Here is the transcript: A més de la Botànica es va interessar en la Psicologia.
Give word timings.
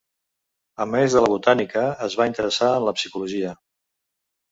A 0.85 0.85
més 0.93 1.11
de 1.17 1.19
la 1.23 1.29
Botànica 1.33 1.83
es 2.05 2.15
va 2.21 2.27
interessar 2.31 2.71
en 2.79 2.87
la 2.87 2.95
Psicologia. 2.99 3.53